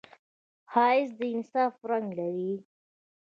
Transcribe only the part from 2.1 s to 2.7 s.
لري